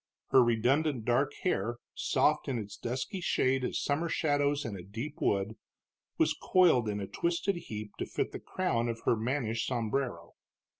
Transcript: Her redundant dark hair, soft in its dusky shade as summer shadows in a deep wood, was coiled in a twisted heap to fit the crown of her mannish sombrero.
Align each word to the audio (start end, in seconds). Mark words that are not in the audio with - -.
Her 0.29 0.43
redundant 0.43 1.05
dark 1.05 1.31
hair, 1.43 1.77
soft 1.93 2.47
in 2.47 2.57
its 2.57 2.75
dusky 2.75 3.21
shade 3.21 3.63
as 3.63 3.79
summer 3.79 4.09
shadows 4.09 4.65
in 4.65 4.75
a 4.75 4.81
deep 4.81 5.17
wood, 5.21 5.57
was 6.17 6.33
coiled 6.41 6.89
in 6.89 6.99
a 6.99 7.05
twisted 7.05 7.57
heap 7.57 7.91
to 7.99 8.07
fit 8.07 8.31
the 8.31 8.39
crown 8.39 8.89
of 8.89 9.01
her 9.01 9.15
mannish 9.15 9.67
sombrero. 9.67 10.33